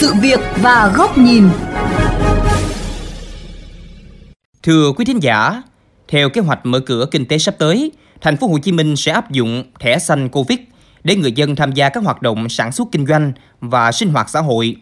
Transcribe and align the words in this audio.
sự 0.00 0.14
việc 0.22 0.40
và 0.56 0.92
góc 0.96 1.18
nhìn. 1.18 1.48
Thưa 4.62 4.92
quý 4.96 5.04
thính 5.04 5.22
giả, 5.22 5.62
theo 6.08 6.28
kế 6.28 6.40
hoạch 6.40 6.66
mở 6.66 6.80
cửa 6.80 7.06
kinh 7.10 7.26
tế 7.26 7.38
sắp 7.38 7.54
tới, 7.58 7.92
thành 8.20 8.36
phố 8.36 8.46
Hồ 8.46 8.58
Chí 8.58 8.72
Minh 8.72 8.96
sẽ 8.96 9.12
áp 9.12 9.30
dụng 9.30 9.64
thẻ 9.80 9.98
xanh 9.98 10.28
Covid 10.28 10.58
để 11.04 11.16
người 11.16 11.32
dân 11.32 11.56
tham 11.56 11.72
gia 11.72 11.88
các 11.88 12.04
hoạt 12.04 12.22
động 12.22 12.48
sản 12.48 12.72
xuất 12.72 12.88
kinh 12.92 13.06
doanh 13.06 13.32
và 13.60 13.92
sinh 13.92 14.08
hoạt 14.08 14.28
xã 14.28 14.40
hội. 14.40 14.76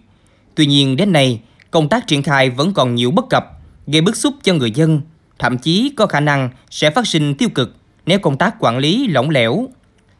Tuy 0.54 0.66
nhiên 0.66 0.96
đến 0.96 1.12
nay, 1.12 1.40
công 1.71 1.89
tác 1.89 2.07
triển 2.07 2.22
khai 2.22 2.50
vẫn 2.50 2.75
còn 2.75 2.94
nhiều 2.94 3.11
bất 3.11 3.25
cập, 3.30 3.46
gây 3.86 4.00
bức 4.00 4.17
xúc 4.17 4.35
cho 4.43 4.54
người 4.54 4.71
dân, 4.71 5.00
thậm 5.39 5.58
chí 5.58 5.93
có 5.96 6.07
khả 6.07 6.21
năng 6.21 6.50
sẽ 6.71 6.90
phát 6.90 7.07
sinh 7.07 7.35
tiêu 7.35 7.48
cực 7.54 7.76
nếu 8.07 8.18
công 8.18 8.39
tác 8.39 8.54
quản 8.58 8.79
lý 8.79 9.08
lỏng 9.08 9.30
lẻo. 9.30 9.68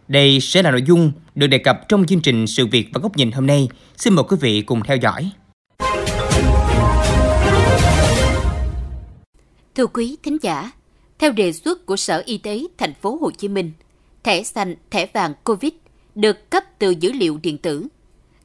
Đây 0.09 0.41
sẽ 0.41 0.63
là 0.63 0.71
nội 0.71 0.83
dung 0.87 1.13
được 1.35 1.47
đề 1.47 1.59
cập 1.59 1.89
trong 1.89 2.07
chương 2.07 2.21
trình 2.21 2.47
Sự 2.47 2.67
việc 2.67 2.89
và 2.93 3.01
góc 3.01 3.17
nhìn 3.17 3.33
hôm 3.33 3.47
nay. 3.47 3.69
Xin 3.97 4.15
mời 4.15 4.25
quý 4.29 4.37
vị 4.41 4.63
cùng 4.63 4.83
theo 4.83 4.97
dõi. 4.97 5.31
Thưa 9.75 9.87
quý 9.87 10.17
thính 10.23 10.39
giả, 10.43 10.71
theo 11.19 11.33
đề 11.33 11.53
xuất 11.53 11.87
của 11.87 11.97
Sở 11.97 12.23
Y 12.27 12.39
tế 12.39 12.63
thành 12.79 12.95
phố 12.95 13.19
Hồ 13.21 13.31
Chí 13.31 13.49
Minh, 13.49 13.73
thẻ 14.23 14.43
xanh, 14.43 14.75
thẻ 14.91 15.07
vàng 15.13 15.35
COVID 15.45 15.73
được 16.15 16.51
cấp 16.51 16.65
từ 16.79 16.91
dữ 17.01 17.13
liệu 17.13 17.39
điện 17.43 17.59
tử. 17.59 17.87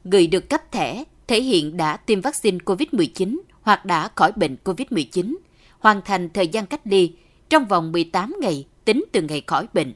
Người 0.04 0.28
được 0.28 0.50
cấp 0.50 0.72
thẻ 0.72 1.04
thể 1.28 1.42
hiện 1.42 1.78
đã 1.78 1.98
tiêm 1.98 2.22
vaccine 2.22 2.58
COVID-19 2.58 3.40
hoặc 3.62 3.86
đã 3.86 4.10
khỏi 4.16 4.32
bệnh 4.36 4.58
COVID-19, 4.64 5.36
hoàn 5.80 6.02
thành 6.06 6.30
thời 6.30 6.48
gian 6.48 6.66
cách 6.66 6.82
ly 6.84 7.12
trong 7.50 7.66
vòng 7.66 7.92
18 7.92 8.36
ngày 8.42 8.66
tính 8.86 9.06
từ 9.12 9.22
ngày 9.22 9.44
khỏi 9.48 9.68
bệnh. 9.74 9.94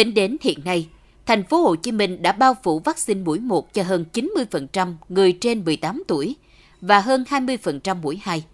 Tính 0.00 0.14
đến 0.14 0.36
hiện 0.40 0.58
nay, 0.64 0.88
thành 1.26 1.44
phố 1.44 1.62
Hồ 1.62 1.76
Chí 1.76 1.92
Minh 1.92 2.22
đã 2.22 2.32
bao 2.32 2.54
phủ 2.62 2.78
vaccine 2.78 3.20
mũi 3.20 3.38
1 3.38 3.74
cho 3.74 3.82
hơn 3.82 4.04
90% 4.12 4.94
người 5.08 5.32
trên 5.32 5.64
18 5.64 6.02
tuổi 6.08 6.36
và 6.80 7.00
hơn 7.00 7.24
20% 7.28 7.96
mũi 7.96 8.20
2. 8.22 8.44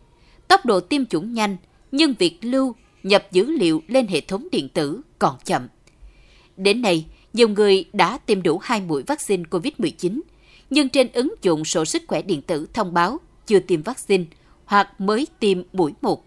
Tốc 0.49 0.67
độ 0.67 0.81
tiêm 0.81 1.07
chủng 1.07 1.35
nhanh, 1.35 1.57
nhưng 1.93 2.15
việc 2.19 2.39
lưu, 2.43 2.75
nhập 3.03 3.27
dữ 3.33 3.47
liệu 3.47 3.83
lên 3.89 4.07
hệ 4.07 4.21
thống 4.21 4.49
điện 4.53 4.69
tử 4.69 5.01
còn 5.19 5.37
chậm. 5.45 5.69
Đến 6.57 6.83
nay, 6.83 7.07
nhiều 7.33 7.49
người 7.49 7.85
đã 7.93 8.19
tiêm 8.19 8.43
đủ 8.43 8.59
hai 8.63 8.81
mũi 8.81 9.03
vaccine 9.03 9.43
COVID-19, 9.51 10.21
nhưng 10.71 10.89
trên 10.89 11.09
ứng 11.13 11.35
dụng 11.43 11.65
sổ 11.65 11.85
sức 11.85 12.03
khỏe 12.07 12.23
điện 12.23 12.43
tử 12.43 12.67
thông 12.75 12.95
báo 12.95 13.19
chưa 13.47 13.59
tiêm 13.59 13.83
vaccine 13.83 14.25
hoặc 14.65 15.01
mới 15.01 15.27
tiêm 15.41 15.63
mũi 15.73 15.93
1. 16.03 16.25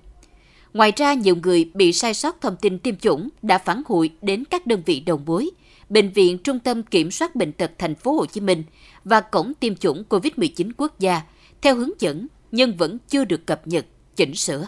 Ngoài 0.73 0.93
ra, 0.95 1.13
nhiều 1.13 1.35
người 1.43 1.71
bị 1.73 1.93
sai 1.93 2.13
sót 2.13 2.41
thông 2.41 2.55
tin 2.55 2.79
tiêm 2.79 2.95
chủng 2.95 3.29
đã 3.41 3.57
phản 3.57 3.81
hồi 3.85 4.09
đến 4.21 4.43
các 4.45 4.67
đơn 4.67 4.81
vị 4.85 4.99
đầu 4.99 5.21
mối, 5.25 5.49
bệnh 5.89 6.11
viện 6.11 6.37
Trung 6.37 6.59
tâm 6.59 6.83
Kiểm 6.83 7.11
soát 7.11 7.35
bệnh 7.35 7.51
tật 7.51 7.71
thành 7.77 7.95
phố 7.95 8.13
Hồ 8.13 8.25
Chí 8.25 8.41
Minh 8.41 8.63
và 9.03 9.21
cổng 9.21 9.53
tiêm 9.59 9.75
chủng 9.75 10.03
COVID-19 10.09 10.71
quốc 10.77 10.99
gia 10.99 11.21
theo 11.61 11.75
hướng 11.75 11.91
dẫn 11.99 12.27
nhưng 12.51 12.77
vẫn 12.77 12.97
chưa 13.07 13.25
được 13.25 13.45
cập 13.45 13.67
nhật, 13.67 13.85
chỉnh 14.15 14.35
sửa. 14.35 14.67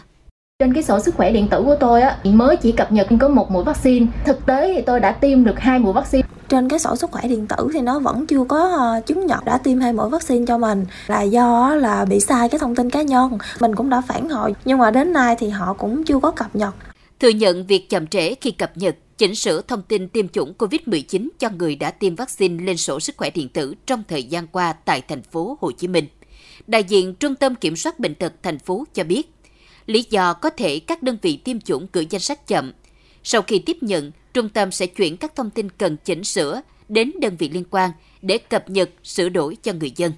Trên 0.62 0.74
cái 0.74 0.82
sổ 0.82 1.00
sức 1.00 1.14
khỏe 1.14 1.32
điện 1.32 1.48
tử 1.48 1.62
của 1.62 1.76
tôi 1.80 2.02
á, 2.02 2.18
mới 2.24 2.56
chỉ 2.56 2.72
cập 2.72 2.92
nhật 2.92 3.06
có 3.20 3.28
một 3.28 3.50
mũi 3.50 3.64
vaccine. 3.64 4.06
Thực 4.24 4.46
tế 4.46 4.74
thì 4.74 4.82
tôi 4.82 5.00
đã 5.00 5.12
tiêm 5.12 5.44
được 5.44 5.58
hai 5.58 5.78
mũi 5.78 5.92
vaccine. 5.92 6.28
Trên 6.48 6.68
cái 6.68 6.78
sổ 6.78 6.96
sức 6.96 7.10
khỏe 7.10 7.22
điện 7.28 7.46
tử 7.46 7.68
thì 7.72 7.80
nó 7.80 7.98
vẫn 7.98 8.26
chưa 8.26 8.44
có 8.44 8.58
ờ, 8.58 9.00
chứng 9.06 9.26
nhận 9.26 9.44
đã 9.44 9.58
tiêm 9.58 9.80
hai 9.80 9.92
mũi 9.92 10.10
vaccine 10.10 10.44
cho 10.46 10.58
mình 10.58 10.84
là 11.06 11.22
do 11.22 11.74
là 11.74 12.04
bị 12.04 12.20
sai 12.20 12.48
cái 12.48 12.58
thông 12.58 12.74
tin 12.74 12.90
cá 12.90 13.02
nhân. 13.02 13.38
Mình 13.60 13.74
cũng 13.74 13.90
đã 13.90 14.00
phản 14.00 14.28
hồi 14.28 14.54
nhưng 14.64 14.78
mà 14.78 14.90
đến 14.90 15.12
nay 15.12 15.36
thì 15.38 15.48
họ 15.48 15.72
cũng 15.72 16.04
chưa 16.04 16.18
có 16.18 16.30
cập 16.30 16.56
nhật. 16.56 16.74
Thừa 17.20 17.28
nhận 17.28 17.66
việc 17.66 17.90
chậm 17.90 18.06
trễ 18.06 18.34
khi 18.34 18.50
cập 18.50 18.76
nhật, 18.76 18.96
chỉnh 19.18 19.34
sửa 19.34 19.60
thông 19.60 19.82
tin 19.82 20.08
tiêm 20.08 20.28
chủng 20.28 20.52
COVID-19 20.58 21.28
cho 21.38 21.48
người 21.58 21.76
đã 21.76 21.90
tiêm 21.90 22.14
vaccine 22.14 22.64
lên 22.64 22.76
sổ 22.76 23.00
sức 23.00 23.16
khỏe 23.16 23.30
điện 23.30 23.48
tử 23.48 23.74
trong 23.86 24.02
thời 24.08 24.22
gian 24.22 24.46
qua 24.46 24.72
tại 24.72 25.02
thành 25.08 25.22
phố 25.22 25.58
Hồ 25.60 25.70
Chí 25.72 25.88
Minh. 25.88 26.06
Đại 26.66 26.84
diện 26.84 27.14
Trung 27.14 27.34
tâm 27.34 27.54
Kiểm 27.54 27.76
soát 27.76 28.00
Bệnh 28.00 28.14
tật 28.14 28.32
thành 28.42 28.58
phố 28.58 28.84
cho 28.94 29.04
biết, 29.04 29.32
Lý 29.86 30.04
do 30.10 30.32
có 30.32 30.50
thể 30.50 30.78
các 30.78 31.02
đơn 31.02 31.16
vị 31.22 31.36
tiêm 31.36 31.60
chủng 31.60 31.86
gửi 31.92 32.06
danh 32.10 32.20
sách 32.20 32.46
chậm. 32.46 32.72
Sau 33.24 33.42
khi 33.42 33.58
tiếp 33.58 33.76
nhận, 33.80 34.10
trung 34.34 34.48
tâm 34.48 34.70
sẽ 34.70 34.86
chuyển 34.86 35.16
các 35.16 35.36
thông 35.36 35.50
tin 35.50 35.70
cần 35.70 35.96
chỉnh 36.04 36.24
sửa 36.24 36.60
đến 36.88 37.12
đơn 37.20 37.36
vị 37.36 37.48
liên 37.48 37.64
quan 37.70 37.90
để 38.22 38.38
cập 38.38 38.70
nhật, 38.70 38.90
sửa 39.04 39.28
đổi 39.28 39.56
cho 39.62 39.72
người 39.72 39.92
dân. 39.96 40.12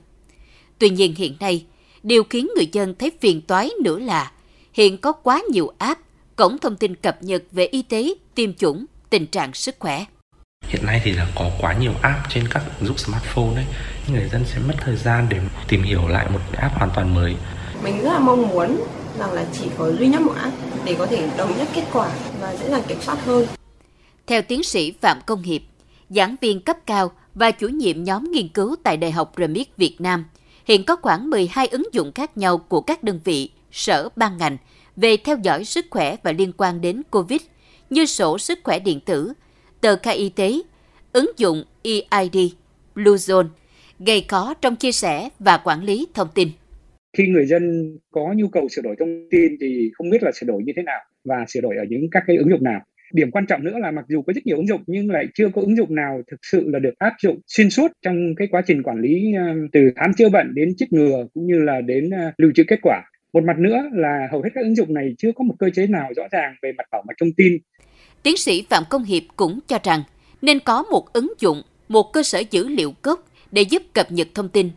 Tuy 0.79 0.91
nhiên 0.91 1.15
hiện 1.15 1.37
nay, 1.41 1.65
điều 2.03 2.25
khiến 2.25 2.49
người 2.57 2.69
dân 2.73 2.95
thấy 2.99 3.13
phiền 3.21 3.41
toái 3.41 3.71
nữa 3.83 3.99
là 3.99 4.33
hiện 4.73 4.99
có 4.99 5.13
quá 5.13 5.43
nhiều 5.51 5.73
app, 5.79 6.01
cổng 6.37 6.59
thông 6.59 6.77
tin 6.77 6.95
cập 6.95 7.23
nhật 7.23 7.43
về 7.53 7.67
y 7.67 7.83
tế, 7.83 8.15
tiêm 8.35 8.55
chủng, 8.55 8.85
tình 9.11 9.27
trạng 9.27 9.55
sức 9.55 9.77
khỏe. 9.79 10.05
Hiện 10.69 10.87
nay 10.87 11.01
thì 11.05 11.13
là 11.13 11.29
có 11.35 11.51
quá 11.61 11.75
nhiều 11.81 11.93
app 12.03 12.31
trên 12.31 12.49
các 12.51 12.63
ứng 12.79 12.87
dụng 12.87 12.99
smartphone 12.99 13.55
đấy, 13.55 13.65
người 14.13 14.29
dân 14.33 14.45
sẽ 14.45 14.59
mất 14.59 14.75
thời 14.81 14.97
gian 14.97 15.29
để 15.29 15.41
tìm 15.69 15.83
hiểu 15.83 16.09
lại 16.09 16.31
một 16.31 16.41
app 16.57 16.75
hoàn 16.75 16.91
toàn 16.95 17.15
mới. 17.15 17.35
Mình 17.83 18.03
rất 18.03 18.13
là 18.13 18.19
mong 18.19 18.49
muốn 18.49 18.81
rằng 19.19 19.33
là 19.33 19.47
chỉ 19.53 19.67
có 19.79 19.93
duy 19.99 20.09
nhất 20.09 20.23
một 20.23 20.35
app 20.37 20.57
để 20.85 20.97
có 20.99 21.07
thể 21.07 21.31
đồng 21.37 21.59
nhất 21.59 21.69
kết 21.75 21.85
quả 21.93 22.11
và 22.41 22.57
dễ 22.57 22.71
dàng 22.71 22.83
kiểm 22.89 22.99
soát 23.01 23.25
hơn. 23.25 23.47
Theo 24.27 24.43
tiến 24.43 24.63
sĩ 24.63 24.93
Phạm 25.01 25.19
Công 25.27 25.43
Hiệp, 25.43 25.63
giảng 26.11 26.37
viên 26.41 26.61
cấp 26.61 26.77
cao 26.87 27.13
và 27.35 27.51
chủ 27.51 27.69
nhiệm 27.69 28.05
nhóm 28.05 28.31
nghiên 28.33 28.49
cứu 28.49 28.77
tại 28.83 28.97
Đại 28.97 29.11
học 29.11 29.33
Remit 29.37 29.77
Việt 29.77 30.01
Nam, 30.01 30.25
hiện 30.65 30.85
có 30.85 30.97
khoảng 30.97 31.31
12 31.31 31.67
ứng 31.67 31.89
dụng 31.93 32.13
khác 32.13 32.37
nhau 32.37 32.59
của 32.59 32.81
các 32.81 33.03
đơn 33.03 33.21
vị, 33.25 33.51
sở, 33.73 34.09
ban 34.17 34.39
ngành 34.39 34.57
về 34.97 35.17
theo 35.17 35.37
dõi 35.43 35.65
sức 35.65 35.87
khỏe 35.91 36.17
và 36.23 36.33
liên 36.33 36.53
quan 36.57 36.81
đến 36.81 37.03
COVID 37.11 37.41
như 37.91 38.07
sổ 38.07 38.39
sức 38.39 38.59
khỏe 38.65 38.79
điện 38.79 39.01
tử, 39.01 39.33
tờ 39.81 39.97
khai 40.03 40.17
y 40.17 40.29
tế, 40.29 40.61
ứng 41.13 41.31
dụng 41.37 41.65
EID, 41.83 42.37
Bluezone, 42.95 43.49
gây 43.99 44.25
khó 44.29 44.55
trong 44.55 44.77
chia 44.77 44.93
sẻ 44.93 45.29
và 45.39 45.57
quản 45.65 45.85
lý 45.85 46.07
thông 46.15 46.29
tin 46.35 46.51
khi 47.15 47.29
người 47.29 47.47
dân 47.47 47.93
có 48.11 48.35
nhu 48.37 48.49
cầu 48.49 48.69
sửa 48.69 48.83
đổi 48.83 48.97
thông 48.99 49.29
tin 49.31 49.57
thì 49.61 49.91
không 49.95 50.11
biết 50.11 50.23
là 50.23 50.33
sửa 50.33 50.47
đổi 50.47 50.63
như 50.65 50.73
thế 50.77 50.83
nào 50.83 51.01
và 51.25 51.45
sửa 51.49 51.61
đổi 51.61 51.77
ở 51.77 51.85
những 51.89 52.11
các 52.11 52.23
cái 52.27 52.37
ứng 52.37 52.51
dụng 52.51 52.65
nào. 52.65 52.81
Điểm 53.13 53.31
quan 53.31 53.47
trọng 53.47 53.65
nữa 53.65 53.79
là 53.79 53.91
mặc 53.91 54.05
dù 54.09 54.23
có 54.23 54.33
rất 54.33 54.47
nhiều 54.47 54.57
ứng 54.57 54.67
dụng 54.67 54.83
nhưng 54.87 55.11
lại 55.11 55.27
chưa 55.35 55.49
có 55.55 55.61
ứng 55.61 55.77
dụng 55.77 55.95
nào 55.95 56.23
thực 56.31 56.41
sự 56.43 56.65
là 56.67 56.79
được 56.79 56.99
áp 56.99 57.13
dụng 57.23 57.41
xuyên 57.47 57.71
suốt 57.71 57.93
trong 58.03 58.35
cái 58.37 58.49
quá 58.51 58.63
trình 58.67 58.83
quản 58.83 59.01
lý 59.01 59.33
ờ, 59.37 59.45
từ 59.73 59.91
khám 59.97 60.15
chữa 60.15 60.29
bệnh 60.29 60.55
đến 60.55 60.75
chích 60.77 60.93
ngừa 60.93 61.27
cũng 61.35 61.47
như 61.47 61.59
là 61.59 61.81
đến 61.81 62.11
ờ, 62.11 62.33
lưu 62.39 62.51
trữ 62.55 62.65
kết 62.69 62.79
quả. 62.83 63.03
Một 63.33 63.45
mặt 63.45 63.59
nữa 63.59 63.91
là 63.93 64.29
hầu 64.31 64.43
hết 64.43 64.51
các 64.55 64.61
ứng 64.61 64.75
dụng 64.75 64.95
này 64.95 65.15
chưa 65.19 65.33
có 65.33 65.45
một 65.45 65.55
cơ 65.59 65.71
chế 65.71 65.87
nào 65.87 66.11
rõ 66.17 66.23
ràng 66.31 66.55
về 66.63 66.73
mặt 66.73 66.85
bảo 66.93 67.03
mật 67.07 67.15
thông 67.21 67.33
tin. 67.37 67.59
Tiến 68.23 68.37
sĩ 68.37 68.67
phạm 68.71 68.83
công 68.91 69.05
hiệp 69.05 69.23
cũng 69.37 69.59
cho 69.67 69.79
rằng 69.83 70.03
nên 70.43 70.59
có 70.61 70.83
một 70.91 71.13
ứng 71.13 71.33
dụng, 71.39 71.63
một 71.89 72.13
cơ 72.13 72.23
sở 72.23 72.43
dữ 72.51 72.69
liệu 72.69 72.95
gốc 73.03 73.25
để 73.53 73.63
giúp 73.63 73.83
cập 73.93 74.13
nhật 74.13 74.29
thông 74.35 74.49
tin 74.49 74.71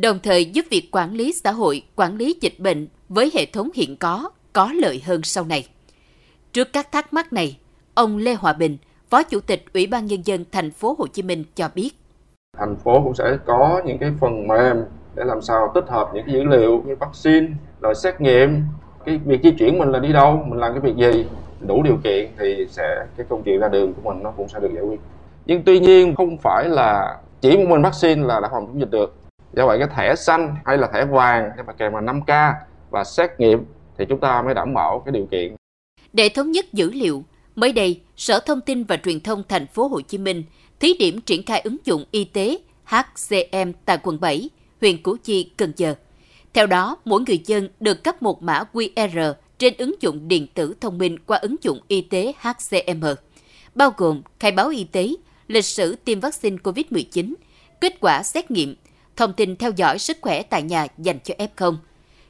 đồng 0.00 0.18
thời 0.22 0.44
giúp 0.44 0.64
việc 0.70 0.88
quản 0.92 1.14
lý 1.14 1.32
xã 1.44 1.52
hội, 1.52 1.82
quản 1.96 2.16
lý 2.16 2.36
dịch 2.40 2.54
bệnh 2.58 2.88
với 3.08 3.30
hệ 3.34 3.46
thống 3.46 3.68
hiện 3.74 3.96
có 3.96 4.30
có 4.52 4.72
lợi 4.74 5.02
hơn 5.04 5.20
sau 5.22 5.44
này. 5.44 5.66
Trước 6.52 6.68
các 6.72 6.92
thắc 6.92 7.12
mắc 7.12 7.32
này, 7.32 7.58
ông 7.94 8.16
Lê 8.16 8.34
Hòa 8.34 8.52
Bình, 8.52 8.76
Phó 9.10 9.22
Chủ 9.22 9.40
tịch 9.40 9.64
Ủy 9.74 9.86
ban 9.86 10.06
nhân 10.06 10.22
dân 10.24 10.44
thành 10.52 10.70
phố 10.70 10.96
Hồ 10.98 11.06
Chí 11.06 11.22
Minh 11.22 11.44
cho 11.54 11.68
biết. 11.74 11.90
Thành 12.58 12.76
phố 12.76 13.00
cũng 13.04 13.14
sẽ 13.14 13.38
có 13.46 13.82
những 13.86 13.98
cái 13.98 14.10
phần 14.20 14.48
mềm 14.48 14.76
để 15.14 15.24
làm 15.24 15.42
sao 15.42 15.72
tích 15.74 15.84
hợp 15.88 16.10
những 16.14 16.24
cái 16.26 16.34
dữ 16.34 16.44
liệu 16.44 16.82
như 16.86 16.96
vaccine, 17.00 17.46
rồi 17.80 17.94
xét 17.94 18.20
nghiệm, 18.20 18.62
cái 19.04 19.20
việc 19.24 19.40
di 19.42 19.50
chuyển 19.50 19.78
mình 19.78 19.88
là 19.88 19.98
đi 19.98 20.12
đâu, 20.12 20.44
mình 20.46 20.58
làm 20.58 20.72
cái 20.72 20.80
việc 20.80 20.96
gì, 20.96 21.24
đủ 21.60 21.82
điều 21.82 21.96
kiện 22.04 22.30
thì 22.38 22.66
sẽ 22.70 23.06
cái 23.16 23.26
công 23.28 23.42
chuyện 23.42 23.60
ra 23.60 23.68
đường 23.68 23.94
của 23.94 24.10
mình 24.10 24.22
nó 24.22 24.30
cũng 24.36 24.48
sẽ 24.48 24.60
được 24.60 24.70
giải 24.74 24.84
quyết. 24.84 25.00
Nhưng 25.46 25.62
tuy 25.62 25.80
nhiên 25.80 26.14
không 26.14 26.38
phải 26.38 26.68
là 26.68 27.18
chỉ 27.40 27.56
một 27.56 27.64
mình 27.68 27.82
vaccine 27.82 28.22
là 28.26 28.40
đã 28.40 28.48
phòng 28.52 28.66
chống 28.66 28.80
dịch 28.80 28.90
được 28.90 29.14
do 29.56 29.66
vậy 29.66 29.78
cái 29.78 29.88
thẻ 29.96 30.14
xanh 30.14 30.56
hay 30.64 30.78
là 30.78 30.88
thẻ 30.92 31.04
vàng 31.04 31.50
hay 31.56 31.64
mà 31.66 31.72
kèm 31.72 31.92
vào 31.92 32.02
5K 32.02 32.52
và 32.90 33.04
xét 33.04 33.30
nghiệm 33.38 33.64
thì 33.98 34.04
chúng 34.08 34.20
ta 34.20 34.42
mới 34.42 34.54
đảm 34.54 34.74
bảo 34.74 35.02
cái 35.04 35.12
điều 35.12 35.26
kiện. 35.30 35.56
Để 36.12 36.28
thống 36.28 36.50
nhất 36.50 36.72
dữ 36.72 36.90
liệu, 36.92 37.24
mới 37.54 37.72
đây, 37.72 38.00
Sở 38.16 38.40
Thông 38.40 38.60
tin 38.60 38.84
và 38.84 38.96
Truyền 38.96 39.20
thông 39.20 39.42
thành 39.48 39.66
phố 39.66 39.88
Hồ 39.88 40.00
Chí 40.00 40.18
Minh 40.18 40.44
thí 40.80 40.94
điểm 40.98 41.20
triển 41.20 41.42
khai 41.42 41.60
ứng 41.60 41.76
dụng 41.84 42.04
y 42.10 42.24
tế 42.24 42.58
HCM 42.84 43.70
tại 43.84 43.98
quận 44.02 44.20
7, 44.20 44.50
huyện 44.80 45.02
Củ 45.02 45.16
Chi, 45.24 45.50
Cần 45.56 45.72
Giờ. 45.76 45.94
Theo 46.52 46.66
đó, 46.66 46.96
mỗi 47.04 47.20
người 47.26 47.40
dân 47.46 47.68
được 47.80 48.04
cấp 48.04 48.22
một 48.22 48.42
mã 48.42 48.64
QR 48.72 49.34
trên 49.58 49.74
ứng 49.78 49.94
dụng 50.00 50.28
điện 50.28 50.46
tử 50.54 50.74
thông 50.80 50.98
minh 50.98 51.18
qua 51.18 51.38
ứng 51.38 51.56
dụng 51.62 51.80
y 51.88 52.00
tế 52.00 52.32
HCM, 52.38 53.04
bao 53.74 53.92
gồm 53.96 54.22
khai 54.40 54.52
báo 54.52 54.68
y 54.68 54.84
tế, 54.84 55.08
lịch 55.46 55.64
sử 55.64 55.96
tiêm 56.04 56.20
vaccine 56.20 56.56
COVID-19, 56.56 57.34
kết 57.80 58.00
quả 58.00 58.22
xét 58.22 58.50
nghiệm, 58.50 58.74
thông 59.16 59.32
tin 59.32 59.56
theo 59.56 59.70
dõi 59.76 59.98
sức 59.98 60.18
khỏe 60.20 60.42
tại 60.42 60.62
nhà 60.62 60.86
dành 60.98 61.18
cho 61.24 61.34
F0. 61.38 61.76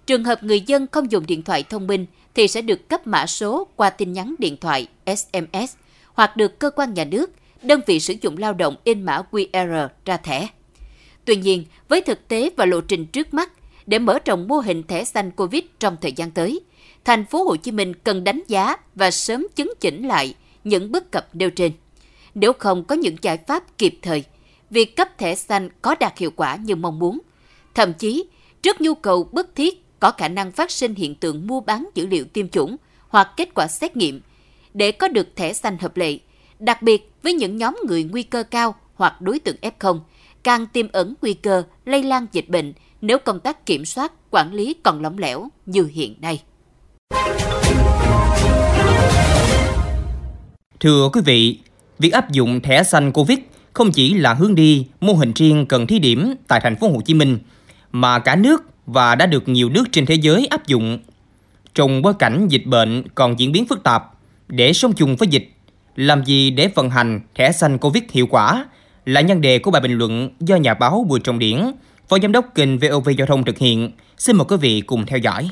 Trường 0.07 0.25
hợp 0.25 0.43
người 0.43 0.61
dân 0.61 0.87
không 0.93 1.13
dùng 1.13 1.27
điện 1.27 1.43
thoại 1.43 1.63
thông 1.63 1.87
minh 1.87 2.07
thì 2.35 2.49
sẽ 2.49 2.63
được 2.63 2.89
cấp 2.89 3.07
mã 3.07 3.27
số 3.27 3.67
qua 3.77 3.91
tin 3.91 4.13
nhắn 4.13 4.35
điện 4.39 4.57
thoại 4.61 4.87
SMS 5.07 5.75
hoặc 6.15 6.37
được 6.37 6.59
cơ 6.59 6.71
quan 6.71 6.95
nhà 6.95 7.05
nước, 7.05 7.31
đơn 7.63 7.81
vị 7.87 8.01
sử 8.01 8.15
dụng 8.21 8.39
lao 8.39 8.53
động 8.53 8.77
in 8.85 9.03
mã 9.03 9.23
QR 9.31 9.89
ra 10.05 10.17
thẻ. 10.17 10.49
Tuy 11.25 11.37
nhiên, 11.37 11.65
với 11.89 12.01
thực 12.01 12.29
tế 12.29 12.51
và 12.57 12.67
lộ 12.67 12.81
trình 12.81 13.07
trước 13.07 13.35
mắt, 13.35 13.53
để 13.87 13.99
mở 13.99 14.19
rộng 14.25 14.49
mô 14.49 14.57
hình 14.57 14.83
thẻ 14.83 15.05
xanh 15.05 15.31
COVID 15.31 15.63
trong 15.79 15.97
thời 16.01 16.13
gian 16.13 16.31
tới, 16.31 16.61
thành 17.05 17.27
phố 17.27 17.45
Hồ 17.45 17.57
Chí 17.57 17.73
Minh 17.73 17.95
cần 17.95 18.25
đánh 18.25 18.43
giá 18.49 18.77
và 18.95 19.11
sớm 19.11 19.47
chứng 19.55 19.73
chỉnh 19.81 20.09
lại 20.09 20.35
những 20.65 20.93
bất 20.93 21.11
cập 21.11 21.29
nêu 21.33 21.51
trên. 21.51 21.73
Nếu 22.35 22.53
không 22.53 22.85
có 22.85 22.95
những 22.95 23.17
giải 23.23 23.39
pháp 23.47 23.79
kịp 23.79 23.99
thời, 24.03 24.25
việc 24.71 24.97
cấp 24.97 25.19
thẻ 25.19 25.35
xanh 25.35 25.69
có 25.83 25.95
đạt 26.01 26.19
hiệu 26.19 26.31
quả 26.37 26.57
như 26.57 26.77
mong 26.77 26.99
muốn, 26.99 27.19
Thậm 27.77 27.93
chí, 27.93 28.25
trước 28.63 28.81
nhu 28.81 28.95
cầu 28.95 29.29
bức 29.33 29.55
thiết 29.55 29.85
có 30.01 30.11
khả 30.11 30.29
năng 30.29 30.53
phát 30.53 30.71
sinh 30.71 30.95
hiện 30.95 31.15
tượng 31.15 31.47
mua 31.47 31.61
bán 31.61 31.89
dữ 31.95 32.07
liệu 32.07 32.25
tiêm 32.25 32.49
chủng 32.49 32.77
hoặc 33.09 33.29
kết 33.37 33.55
quả 33.55 33.67
xét 33.67 33.97
nghiệm 33.97 34.21
để 34.75 34.93
có 34.93 35.09
được 35.09 35.37
thẻ 35.37 35.53
xanh 35.53 35.79
hợp 35.79 35.97
lệ, 35.97 36.19
đặc 36.59 36.83
biệt 36.83 37.11
với 37.23 37.33
những 37.33 37.57
nhóm 37.57 37.77
người 37.89 38.05
nguy 38.05 38.23
cơ 38.23 38.43
cao 38.43 38.75
hoặc 38.95 39.21
đối 39.21 39.39
tượng 39.39 39.57
F0, 39.63 40.01
càng 40.43 40.67
tiềm 40.67 40.89
ẩn 40.93 41.15
nguy 41.23 41.35
cơ 41.35 41.63
lây 41.85 42.03
lan 42.03 42.27
dịch 42.33 42.49
bệnh 42.49 42.73
nếu 43.01 43.19
công 43.19 43.41
tác 43.41 43.67
kiểm 43.67 43.85
soát, 43.85 44.13
quản 44.31 44.55
lý 44.55 44.75
còn 44.83 45.03
lỏng 45.03 45.19
lẻo 45.19 45.49
như 45.67 45.89
hiện 45.93 46.15
nay. 46.21 46.43
Thưa 50.81 51.09
quý 51.13 51.21
vị, 51.25 51.59
việc 51.99 52.13
áp 52.13 52.33
dụng 52.33 52.61
thẻ 52.61 52.83
xanh 52.83 53.13
Covid 53.13 53.39
không 53.77 53.93
chỉ 53.93 54.15
là 54.15 54.35
hướng 54.35 54.55
đi 54.55 54.87
mô 55.01 55.13
hình 55.13 55.33
riêng 55.33 55.67
cần 55.67 55.87
thí 55.87 55.99
điểm 55.99 56.35
tại 56.49 56.61
thành 56.61 56.77
phố 56.77 56.89
Hồ 56.89 57.01
Chí 57.05 57.15
Minh 57.15 57.39
mà 57.93 58.19
cả 58.19 58.37
nước 58.37 58.65
và 58.87 59.15
đã 59.15 59.27
được 59.27 59.49
nhiều 59.49 59.69
nước 59.69 59.85
trên 59.93 60.07
thế 60.07 60.15
giới 60.15 60.47
áp 60.47 60.67
dụng. 60.67 60.99
Trong 61.75 62.03
bối 62.03 62.15
cảnh 62.19 62.49
dịch 62.49 62.67
bệnh 62.67 63.03
còn 63.15 63.41
diễn 63.41 63.53
biến 63.53 63.67
phức 63.67 63.83
tạp, 63.83 64.05
để 64.49 64.73
sống 64.73 64.93
chung 64.93 65.17
với 65.17 65.29
dịch, 65.29 65.51
làm 65.97 66.25
gì 66.25 66.51
để 66.51 66.69
vận 66.75 66.91
hành 66.91 67.21
thẻ 67.35 67.53
xanh 67.53 67.79
Covid 67.79 68.05
hiệu 68.11 68.27
quả 68.27 68.65
là 69.05 69.21
nhân 69.21 69.41
đề 69.41 69.59
của 69.59 69.71
bài 69.71 69.83
bình 69.83 69.99
luận 69.99 70.31
do 70.41 70.57
nhà 70.57 70.75
báo 70.75 71.07
Bùi 71.09 71.21
Trọng 71.21 71.39
Điển, 71.39 71.61
Phó 72.09 72.19
Giám 72.23 72.33
đốc 72.33 72.55
kênh 72.55 72.79
VOV 72.79 73.09
Giao 73.19 73.27
thông 73.27 73.45
thực 73.45 73.59
hiện. 73.59 73.91
Xin 74.19 74.37
mời 74.37 74.45
quý 74.49 74.57
vị 74.57 74.81
cùng 74.81 75.07
theo 75.07 75.19
dõi. 75.19 75.51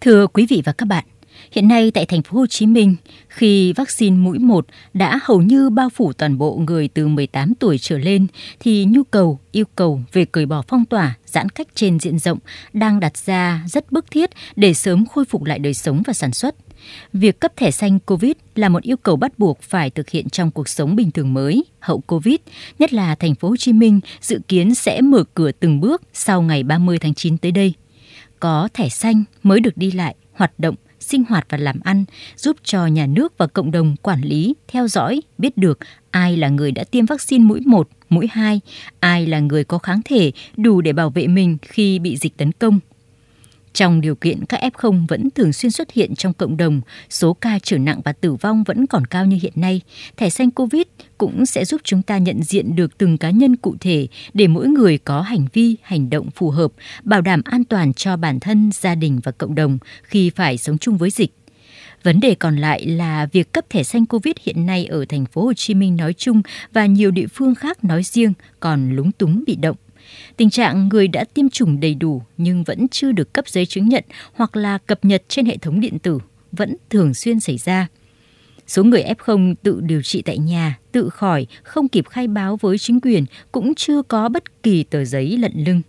Thưa 0.00 0.26
quý 0.26 0.46
vị 0.50 0.62
và 0.64 0.72
các 0.72 0.86
bạn, 0.86 1.04
Hiện 1.52 1.68
nay 1.68 1.90
tại 1.90 2.06
thành 2.06 2.22
phố 2.22 2.38
Hồ 2.38 2.46
Chí 2.46 2.66
Minh, 2.66 2.96
khi 3.28 3.72
vaccine 3.72 4.16
mũi 4.16 4.38
1 4.38 4.66
đã 4.94 5.20
hầu 5.22 5.42
như 5.42 5.70
bao 5.70 5.88
phủ 5.90 6.12
toàn 6.12 6.38
bộ 6.38 6.62
người 6.66 6.88
từ 6.88 7.08
18 7.08 7.54
tuổi 7.54 7.78
trở 7.78 7.98
lên 7.98 8.26
thì 8.60 8.84
nhu 8.84 9.04
cầu, 9.04 9.38
yêu 9.52 9.64
cầu 9.76 10.02
về 10.12 10.24
cởi 10.24 10.46
bỏ 10.46 10.62
phong 10.68 10.84
tỏa, 10.84 11.14
giãn 11.26 11.48
cách 11.48 11.68
trên 11.74 12.00
diện 12.00 12.18
rộng 12.18 12.38
đang 12.72 13.00
đặt 13.00 13.16
ra 13.16 13.64
rất 13.66 13.92
bức 13.92 14.10
thiết 14.10 14.30
để 14.56 14.74
sớm 14.74 15.06
khôi 15.06 15.24
phục 15.24 15.44
lại 15.44 15.58
đời 15.58 15.74
sống 15.74 16.02
và 16.06 16.12
sản 16.12 16.32
xuất. 16.32 16.54
Việc 17.12 17.40
cấp 17.40 17.52
thẻ 17.56 17.70
xanh 17.70 17.98
COVID 17.98 18.32
là 18.54 18.68
một 18.68 18.82
yêu 18.82 18.96
cầu 18.96 19.16
bắt 19.16 19.38
buộc 19.38 19.62
phải 19.62 19.90
thực 19.90 20.10
hiện 20.10 20.28
trong 20.28 20.50
cuộc 20.50 20.68
sống 20.68 20.96
bình 20.96 21.10
thường 21.10 21.34
mới 21.34 21.64
hậu 21.80 22.00
COVID, 22.00 22.36
nhất 22.78 22.92
là 22.92 23.14
thành 23.14 23.34
phố 23.34 23.48
Hồ 23.48 23.56
Chí 23.56 23.72
Minh 23.72 24.00
dự 24.20 24.40
kiến 24.48 24.74
sẽ 24.74 25.00
mở 25.00 25.24
cửa 25.34 25.52
từng 25.52 25.80
bước 25.80 26.02
sau 26.12 26.42
ngày 26.42 26.62
30 26.62 26.98
tháng 26.98 27.14
9 27.14 27.38
tới 27.38 27.52
đây. 27.52 27.74
Có 28.40 28.68
thẻ 28.74 28.88
xanh 28.88 29.24
mới 29.42 29.60
được 29.60 29.76
đi 29.76 29.90
lại, 29.90 30.14
hoạt 30.32 30.58
động, 30.58 30.74
sinh 31.10 31.24
hoạt 31.28 31.46
và 31.48 31.58
làm 31.58 31.80
ăn, 31.84 32.04
giúp 32.36 32.56
cho 32.62 32.86
nhà 32.86 33.06
nước 33.06 33.38
và 33.38 33.46
cộng 33.46 33.70
đồng 33.70 33.96
quản 34.02 34.20
lý, 34.20 34.54
theo 34.68 34.88
dõi, 34.88 35.20
biết 35.38 35.56
được 35.56 35.78
ai 36.10 36.36
là 36.36 36.48
người 36.48 36.72
đã 36.72 36.84
tiêm 36.84 37.06
vaccine 37.06 37.44
mũi 37.44 37.60
1, 37.66 37.88
mũi 38.08 38.28
2, 38.30 38.60
ai 39.00 39.26
là 39.26 39.40
người 39.40 39.64
có 39.64 39.78
kháng 39.78 40.00
thể 40.04 40.32
đủ 40.56 40.80
để 40.80 40.92
bảo 40.92 41.10
vệ 41.10 41.26
mình 41.26 41.58
khi 41.62 41.98
bị 41.98 42.16
dịch 42.16 42.36
tấn 42.36 42.52
công. 42.52 42.80
Trong 43.74 44.00
điều 44.00 44.14
kiện 44.14 44.44
các 44.44 44.60
F0 44.74 45.06
vẫn 45.08 45.30
thường 45.30 45.52
xuyên 45.52 45.72
xuất 45.72 45.92
hiện 45.92 46.14
trong 46.14 46.32
cộng 46.32 46.56
đồng, 46.56 46.80
số 47.10 47.32
ca 47.32 47.58
trở 47.62 47.78
nặng 47.78 48.00
và 48.04 48.12
tử 48.12 48.34
vong 48.34 48.64
vẫn 48.64 48.86
còn 48.86 49.06
cao 49.06 49.26
như 49.26 49.38
hiện 49.42 49.52
nay, 49.56 49.80
thẻ 50.16 50.30
xanh 50.30 50.50
COVID 50.50 50.82
cũng 51.18 51.46
sẽ 51.46 51.64
giúp 51.64 51.80
chúng 51.84 52.02
ta 52.02 52.18
nhận 52.18 52.42
diện 52.42 52.76
được 52.76 52.98
từng 52.98 53.18
cá 53.18 53.30
nhân 53.30 53.56
cụ 53.56 53.76
thể 53.80 54.06
để 54.34 54.46
mỗi 54.46 54.68
người 54.68 54.98
có 54.98 55.20
hành 55.20 55.46
vi, 55.52 55.76
hành 55.82 56.10
động 56.10 56.30
phù 56.30 56.50
hợp, 56.50 56.72
bảo 57.02 57.20
đảm 57.20 57.42
an 57.44 57.64
toàn 57.64 57.92
cho 57.92 58.16
bản 58.16 58.40
thân, 58.40 58.70
gia 58.74 58.94
đình 58.94 59.20
và 59.24 59.32
cộng 59.32 59.54
đồng 59.54 59.78
khi 60.02 60.30
phải 60.30 60.58
sống 60.58 60.78
chung 60.78 60.96
với 60.96 61.10
dịch. 61.10 61.32
Vấn 62.02 62.20
đề 62.20 62.34
còn 62.34 62.56
lại 62.56 62.86
là 62.86 63.26
việc 63.32 63.52
cấp 63.52 63.64
thẻ 63.70 63.82
xanh 63.82 64.06
Covid 64.06 64.34
hiện 64.42 64.66
nay 64.66 64.86
ở 64.86 65.04
thành 65.08 65.26
phố 65.26 65.44
Hồ 65.44 65.52
Chí 65.52 65.74
Minh 65.74 65.96
nói 65.96 66.12
chung 66.12 66.42
và 66.72 66.86
nhiều 66.86 67.10
địa 67.10 67.26
phương 67.26 67.54
khác 67.54 67.84
nói 67.84 68.02
riêng 68.02 68.32
còn 68.60 68.96
lúng 68.96 69.12
túng 69.12 69.44
bị 69.46 69.56
động. 69.56 69.76
Tình 70.36 70.50
trạng 70.50 70.88
người 70.88 71.08
đã 71.08 71.24
tiêm 71.24 71.48
chủng 71.48 71.80
đầy 71.80 71.94
đủ 71.94 72.22
nhưng 72.36 72.64
vẫn 72.64 72.88
chưa 72.88 73.12
được 73.12 73.32
cấp 73.32 73.48
giấy 73.48 73.66
chứng 73.66 73.88
nhận 73.88 74.04
hoặc 74.34 74.56
là 74.56 74.78
cập 74.78 75.04
nhật 75.04 75.22
trên 75.28 75.46
hệ 75.46 75.56
thống 75.56 75.80
điện 75.80 75.98
tử 75.98 76.18
vẫn 76.52 76.76
thường 76.90 77.14
xuyên 77.14 77.40
xảy 77.40 77.58
ra. 77.58 77.88
Số 78.66 78.84
người 78.84 79.04
F0 79.18 79.54
tự 79.62 79.80
điều 79.80 80.02
trị 80.02 80.22
tại 80.22 80.38
nhà, 80.38 80.78
tự 80.92 81.08
khỏi, 81.08 81.46
không 81.62 81.88
kịp 81.88 82.08
khai 82.08 82.28
báo 82.28 82.56
với 82.56 82.78
chính 82.78 83.00
quyền 83.00 83.24
cũng 83.52 83.74
chưa 83.74 84.02
có 84.02 84.28
bất 84.28 84.62
kỳ 84.62 84.84
tờ 84.84 85.04
giấy 85.04 85.36
lận 85.36 85.52
lưng. 85.54 85.82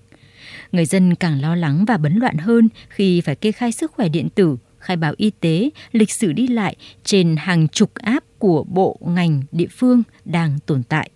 Người 0.71 0.85
dân 0.85 1.15
càng 1.15 1.41
lo 1.41 1.55
lắng 1.55 1.85
và 1.87 1.97
bấn 1.97 2.15
loạn 2.15 2.37
hơn 2.37 2.69
khi 2.89 3.21
phải 3.21 3.35
kê 3.35 3.51
khai 3.51 3.71
sức 3.71 3.91
khỏe 3.91 4.09
điện 4.09 4.29
tử, 4.35 4.57
khai 4.79 4.97
báo 4.97 5.13
y 5.17 5.31
tế, 5.39 5.69
lịch 5.91 6.11
sử 6.11 6.31
đi 6.33 6.47
lại 6.47 6.75
trên 7.03 7.35
hàng 7.39 7.67
chục 7.67 7.91
app 7.95 8.25
của 8.39 8.63
bộ, 8.63 8.97
ngành, 9.01 9.41
địa 9.51 9.67
phương 9.71 10.03
đang 10.25 10.59
tồn 10.65 10.83
tại. 10.83 11.09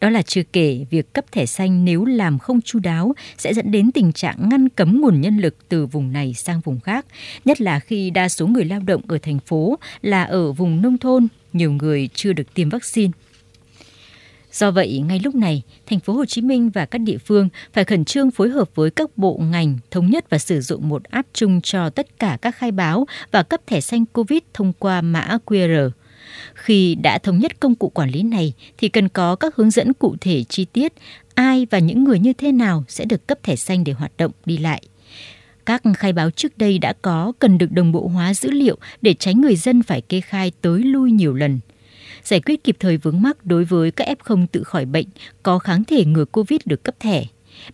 Đó 0.00 0.10
là 0.10 0.22
chưa 0.22 0.42
kể 0.52 0.86
việc 0.90 1.12
cấp 1.12 1.24
thẻ 1.32 1.46
xanh 1.46 1.84
nếu 1.84 2.04
làm 2.04 2.38
không 2.38 2.60
chu 2.60 2.78
đáo 2.78 3.12
sẽ 3.38 3.54
dẫn 3.54 3.70
đến 3.70 3.92
tình 3.92 4.12
trạng 4.12 4.48
ngăn 4.48 4.68
cấm 4.68 5.00
nguồn 5.00 5.20
nhân 5.20 5.38
lực 5.38 5.56
từ 5.68 5.86
vùng 5.86 6.12
này 6.12 6.34
sang 6.34 6.60
vùng 6.60 6.80
khác, 6.80 7.06
nhất 7.44 7.60
là 7.60 7.80
khi 7.80 8.10
đa 8.10 8.28
số 8.28 8.46
người 8.46 8.64
lao 8.64 8.80
động 8.80 9.02
ở 9.08 9.18
thành 9.22 9.38
phố 9.38 9.78
là 10.02 10.22
ở 10.22 10.52
vùng 10.52 10.82
nông 10.82 10.98
thôn, 10.98 11.28
nhiều 11.52 11.72
người 11.72 12.08
chưa 12.14 12.32
được 12.32 12.54
tiêm 12.54 12.68
vaccine. 12.68 13.12
Do 14.52 14.70
vậy, 14.70 15.02
ngay 15.08 15.20
lúc 15.24 15.34
này, 15.34 15.62
thành 15.86 16.00
phố 16.00 16.12
Hồ 16.12 16.24
Chí 16.24 16.42
Minh 16.42 16.70
và 16.70 16.86
các 16.86 16.98
địa 16.98 17.18
phương 17.18 17.48
phải 17.72 17.84
khẩn 17.84 18.04
trương 18.04 18.30
phối 18.30 18.48
hợp 18.48 18.74
với 18.74 18.90
các 18.90 19.18
bộ 19.18 19.40
ngành 19.50 19.78
thống 19.90 20.10
nhất 20.10 20.30
và 20.30 20.38
sử 20.38 20.60
dụng 20.60 20.88
một 20.88 21.04
app 21.04 21.28
chung 21.32 21.60
cho 21.60 21.90
tất 21.90 22.18
cả 22.18 22.38
các 22.42 22.56
khai 22.56 22.70
báo 22.72 23.06
và 23.30 23.42
cấp 23.42 23.60
thẻ 23.66 23.80
xanh 23.80 24.06
COVID 24.06 24.38
thông 24.54 24.72
qua 24.78 25.00
mã 25.00 25.38
QR. 25.46 25.90
Khi 26.54 26.94
đã 26.94 27.18
thống 27.18 27.38
nhất 27.38 27.60
công 27.60 27.74
cụ 27.74 27.88
quản 27.88 28.10
lý 28.10 28.22
này, 28.22 28.52
thì 28.78 28.88
cần 28.88 29.08
có 29.08 29.36
các 29.36 29.56
hướng 29.56 29.70
dẫn 29.70 29.92
cụ 29.92 30.16
thể 30.20 30.44
chi 30.44 30.64
tiết 30.64 30.92
ai 31.34 31.66
và 31.70 31.78
những 31.78 32.04
người 32.04 32.18
như 32.18 32.32
thế 32.32 32.52
nào 32.52 32.84
sẽ 32.88 33.04
được 33.04 33.26
cấp 33.26 33.38
thẻ 33.42 33.56
xanh 33.56 33.84
để 33.84 33.92
hoạt 33.92 34.12
động 34.16 34.32
đi 34.44 34.58
lại. 34.58 34.82
Các 35.66 35.82
khai 35.96 36.12
báo 36.12 36.30
trước 36.30 36.58
đây 36.58 36.78
đã 36.78 36.92
có, 37.02 37.32
cần 37.38 37.58
được 37.58 37.72
đồng 37.72 37.92
bộ 37.92 38.08
hóa 38.08 38.34
dữ 38.34 38.50
liệu 38.50 38.78
để 39.02 39.14
tránh 39.14 39.40
người 39.40 39.56
dân 39.56 39.82
phải 39.82 40.00
kê 40.00 40.20
khai 40.20 40.52
tới 40.60 40.80
lui 40.80 41.10
nhiều 41.12 41.34
lần. 41.34 41.60
Giải 42.24 42.40
quyết 42.40 42.64
kịp 42.64 42.76
thời 42.80 42.96
vướng 42.96 43.22
mắc 43.22 43.44
đối 43.44 43.64
với 43.64 43.90
các 43.90 44.18
F0 44.18 44.46
tự 44.52 44.62
khỏi 44.62 44.84
bệnh 44.84 45.06
có 45.42 45.58
kháng 45.58 45.84
thể 45.84 46.04
ngừa 46.04 46.24
Covid 46.24 46.60
được 46.64 46.84
cấp 46.84 46.94
thẻ. 47.00 47.24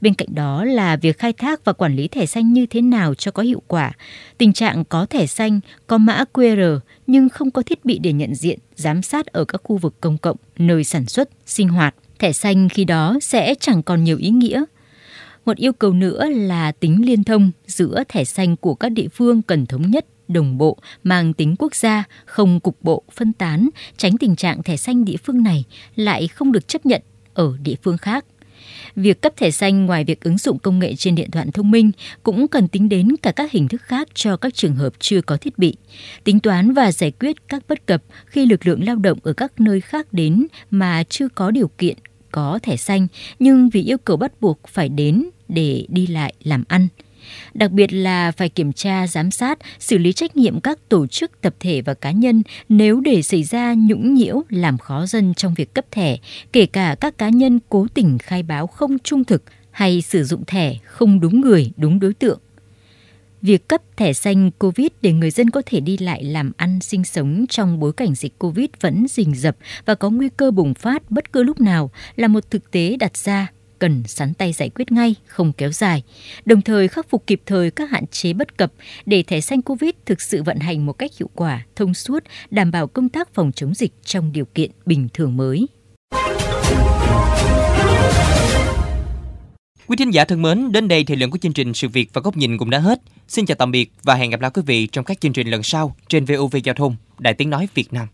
Bên 0.01 0.15
cạnh 0.15 0.35
đó 0.35 0.65
là 0.65 0.97
việc 0.97 1.19
khai 1.19 1.33
thác 1.33 1.65
và 1.65 1.73
quản 1.73 1.97
lý 1.97 2.09
thẻ 2.09 2.27
xanh 2.27 2.53
như 2.53 2.67
thế 2.67 2.81
nào 2.81 3.15
cho 3.15 3.31
có 3.31 3.43
hiệu 3.43 3.63
quả. 3.67 3.93
Tình 4.39 4.53
trạng 4.53 4.85
có 4.85 5.07
thẻ 5.07 5.27
xanh, 5.27 5.61
có 5.87 5.99
mã 5.99 6.25
QR 6.33 6.79
nhưng 7.07 7.29
không 7.29 7.51
có 7.51 7.63
thiết 7.63 7.85
bị 7.85 7.99
để 7.99 8.13
nhận 8.13 8.35
diện, 8.35 8.59
giám 8.77 9.03
sát 9.03 9.27
ở 9.27 9.45
các 9.45 9.61
khu 9.65 9.77
vực 9.77 10.01
công 10.01 10.19
cộng, 10.19 10.37
nơi 10.59 10.85
sản 10.85 11.07
xuất, 11.07 11.29
sinh 11.47 11.69
hoạt. 11.69 11.95
Thẻ 12.19 12.33
xanh 12.33 12.69
khi 12.69 12.85
đó 12.85 13.19
sẽ 13.23 13.55
chẳng 13.61 13.83
còn 13.83 14.05
nhiều 14.05 14.17
ý 14.19 14.31
nghĩa. 14.31 14.65
Một 15.45 15.57
yêu 15.57 15.73
cầu 15.73 15.93
nữa 15.93 16.29
là 16.29 16.73
tính 16.73 17.07
liên 17.07 17.25
thông 17.25 17.51
giữa 17.67 18.03
thẻ 18.09 18.25
xanh 18.25 18.57
của 18.57 18.75
các 18.75 18.89
địa 18.89 19.09
phương 19.09 19.43
cần 19.43 19.67
thống 19.67 19.91
nhất 19.91 20.07
đồng 20.29 20.59
bộ, 20.59 20.79
mang 21.03 21.33
tính 21.33 21.55
quốc 21.59 21.75
gia, 21.75 22.05
không 22.25 22.61
cục 22.61 22.83
bộ, 22.83 23.03
phân 23.13 23.33
tán, 23.33 23.69
tránh 23.97 24.19
tình 24.19 24.37
trạng 24.37 24.63
thẻ 24.63 24.77
xanh 24.77 25.05
địa 25.05 25.17
phương 25.25 25.43
này 25.43 25.65
lại 25.97 26.29
không 26.29 26.53
được 26.53 26.69
chấp 26.69 26.87
nhận 26.87 27.03
ở 27.35 27.57
địa 27.63 27.75
phương 27.83 27.99
khác. 27.99 28.25
Việc 28.97 29.23
cấp 29.23 29.33
thẻ 29.37 29.51
xanh 29.51 29.87
ngoài 29.87 30.05
việc 30.05 30.21
ứng 30.21 30.39
dụng 30.39 30.59
công 30.59 30.79
nghệ 30.79 30.95
trên 30.95 31.15
điện 31.15 31.31
thoại 31.31 31.47
thông 31.55 31.71
minh 31.71 31.91
cũng 32.23 32.49
cần 32.49 32.69
tính 32.69 32.89
đến 32.89 33.17
cả 33.23 33.33
các 33.33 33.53
hình 33.53 33.69
thức 33.69 33.83
khác 33.83 34.09
cho 34.15 34.37
các 34.37 34.55
trường 34.55 34.75
hợp 34.75 34.93
chưa 34.99 35.21
có 35.23 35.37
thiết 35.37 35.59
bị. 35.59 35.77
Tính 36.25 36.41
toán 36.41 36.73
và 36.73 36.93
giải 36.93 37.11
quyết 37.11 37.49
các 37.49 37.63
bất 37.69 37.87
cập 37.87 38.03
khi 38.27 38.47
lực 38.47 38.67
lượng 38.67 38.85
lao 38.85 38.97
động 38.97 39.19
ở 39.23 39.33
các 39.33 39.61
nơi 39.61 39.81
khác 39.81 40.13
đến 40.13 40.47
mà 40.71 41.05
chưa 41.09 41.29
có 41.29 41.51
điều 41.51 41.69
kiện 41.69 41.97
có 42.33 42.59
thẻ 42.63 42.77
xanh 42.77 43.07
nhưng 43.39 43.69
vì 43.69 43.83
yêu 43.83 43.99
cầu 43.99 44.17
bắt 44.17 44.41
buộc 44.41 44.59
phải 44.69 44.89
đến 44.89 45.25
để 45.49 45.87
đi 45.89 46.07
lại, 46.07 46.35
làm 46.43 46.65
ăn. 46.69 46.89
Đặc 47.55 47.71
biệt 47.71 47.93
là 47.93 48.33
phải 48.33 48.49
kiểm 48.49 48.73
tra, 48.73 49.07
giám 49.07 49.31
sát, 49.31 49.59
xử 49.79 49.99
lý 49.99 50.13
trách 50.13 50.37
nhiệm 50.37 50.61
các 50.61 50.79
tổ 50.89 51.07
chức, 51.07 51.41
tập 51.41 51.55
thể 51.61 51.83
và 51.83 51.95
cá 51.95 52.11
nhân 52.11 52.43
nếu 52.69 53.01
để 53.01 53.23
xảy 53.23 53.43
ra 53.43 53.75
nhũng 53.75 54.15
nhiễu 54.15 54.43
làm 54.49 54.79
khó 54.79 55.07
dân 55.07 55.35
trong 55.35 55.55
việc 55.55 55.75
cấp 55.75 55.85
thẻ, 55.91 56.17
kể 56.53 56.67
cả 56.67 56.97
các 57.01 57.19
cá 57.19 57.29
nhân 57.29 57.59
cố 57.69 57.87
tình 57.95 58.19
khai 58.19 58.43
báo 58.43 58.67
không 58.67 58.99
trung 58.99 59.25
thực 59.25 59.43
hay 59.71 60.03
sử 60.03 60.25
dụng 60.25 60.45
thẻ 60.47 60.75
không 60.85 61.21
đúng 61.21 61.41
người, 61.41 61.71
đúng 61.77 62.01
đối 62.01 62.15
tượng. 62.15 62.39
Việc 63.43 63.69
cấp 63.69 63.83
thẻ 63.97 64.13
xanh 64.13 64.51
COVID 64.51 64.87
để 65.03 65.13
người 65.13 65.31
dân 65.31 65.51
có 65.51 65.63
thể 65.67 65.81
đi 65.81 65.99
lại 65.99 66.25
làm 66.25 66.53
ăn 66.57 66.81
sinh 66.81 67.05
sống 67.05 67.45
trong 67.49 67.81
bối 67.81 67.93
cảnh 67.93 68.15
dịch 68.15 68.39
COVID 68.39 68.67
vẫn 68.81 69.07
rình 69.09 69.35
rập 69.35 69.57
và 69.85 69.95
có 69.95 70.11
nguy 70.11 70.29
cơ 70.37 70.51
bùng 70.51 70.75
phát 70.75 71.11
bất 71.11 71.33
cứ 71.33 71.43
lúc 71.43 71.61
nào 71.61 71.91
là 72.17 72.29
một 72.29 72.51
thực 72.51 72.71
tế 72.71 72.97
đặt 72.97 73.17
ra 73.17 73.53
cần 73.79 74.03
sắn 74.07 74.35
tay 74.35 74.53
giải 74.53 74.71
quyết 74.75 74.93
ngay, 74.93 75.15
không 75.27 75.53
kéo 75.53 75.73
dài, 75.73 76.03
đồng 76.45 76.63
thời 76.63 76.89
khắc 76.89 77.11
phục 77.11 77.27
kịp 77.27 77.43
thời 77.47 77.71
các 77.71 77.91
hạn 77.91 78.07
chế 78.07 78.33
bất 78.33 78.57
cập 78.57 78.73
để 79.07 79.23
thẻ 79.23 79.41
xanh 79.41 79.63
COVID 79.63 79.91
thực 80.07 80.21
sự 80.21 80.43
vận 80.43 80.59
hành 80.59 80.87
một 80.87 80.93
cách 80.93 81.11
hiệu 81.19 81.31
quả, 81.35 81.67
thông 81.77 81.95
suốt, 81.95 82.25
đảm 82.51 82.71
bảo 82.71 82.87
công 82.87 83.09
tác 83.09 83.35
phòng 83.35 83.53
chống 83.53 83.75
dịch 83.75 83.93
trong 84.05 84.33
điều 84.33 84.45
kiện 84.45 84.71
bình 84.87 85.09
thường 85.15 85.37
mới. 85.37 85.67
Quý 89.87 89.97
thính 89.97 90.11
giả 90.11 90.25
thân 90.25 90.43
mến, 90.43 90.73
đến 90.73 90.89
đây 90.89 91.05
thì 91.05 91.17
lượng 91.17 91.31
của 91.31 91.39
chương 91.39 91.53
trình 91.53 91.75
Sự 91.75 91.89
việc 91.89 92.11
và 92.13 92.21
góc 92.21 92.37
nhìn 92.37 92.59
cũng 92.59 92.71
đã 92.71 92.79
hết. 92.79 93.01
Xin 93.29 93.47
chào 93.47 93.55
tạm 93.55 93.71
biệt 93.71 93.93
và 94.03 94.15
hẹn 94.15 94.31
gặp 94.31 94.41
lại 94.41 94.51
quý 94.55 94.63
vị 94.67 94.87
trong 94.87 95.05
các 95.05 95.21
chương 95.21 95.33
trình 95.33 95.49
lần 95.49 95.63
sau 95.63 95.97
trên 96.09 96.25
VOV 96.25 96.57
Giao 96.65 96.75
thông, 96.75 96.97
Đài 97.19 97.35
Tiếng 97.35 97.51
Nói 97.51 97.69
Việt 97.75 97.93
Nam. 97.93 98.09